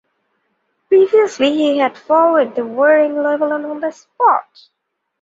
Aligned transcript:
Previously 0.87 1.51
he 1.53 1.77
had 1.77 1.95
followed 1.95 2.55
the 2.55 2.65
war 2.65 2.97
in 2.97 3.21
Lebanon 3.21 3.65
on 3.65 3.81
the 3.81 3.91
spot. 3.91 4.49